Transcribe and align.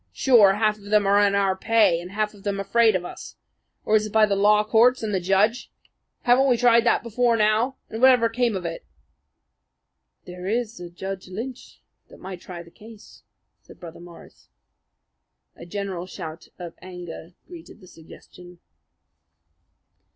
Sure, 0.11 0.53
half 0.53 0.79
of 0.79 0.85
them 0.85 1.05
are 1.05 1.19
in 1.21 1.35
our 1.35 1.55
pay 1.55 2.01
and 2.01 2.09
half 2.13 2.33
of 2.33 2.41
them 2.41 2.59
afraid 2.59 2.95
of 2.95 3.05
us. 3.05 3.35
Or 3.85 3.95
is 3.95 4.07
it 4.07 4.11
by 4.11 4.25
the 4.25 4.35
law 4.35 4.63
courts 4.63 5.03
and 5.03 5.13
the 5.13 5.19
judge? 5.19 5.71
Haven't 6.23 6.49
we 6.49 6.57
tried 6.57 6.85
that 6.87 7.03
before 7.03 7.37
now, 7.37 7.77
and 7.87 8.01
what 8.01 8.09
ever 8.09 8.27
came 8.27 8.55
of 8.55 8.65
it?" 8.65 8.83
"There 10.25 10.47
is 10.47 10.79
a 10.79 10.89
Judge 10.89 11.27
Lynch 11.27 11.83
that 12.09 12.19
might 12.19 12.41
try 12.41 12.63
the 12.63 12.71
case," 12.71 13.21
said 13.61 13.79
Brother 13.79 13.99
Morris. 13.99 14.49
A 15.55 15.67
general 15.67 16.07
shout 16.07 16.47
of 16.57 16.73
anger 16.81 17.33
greeted 17.47 17.79
the 17.79 17.85
suggestion. 17.85 18.57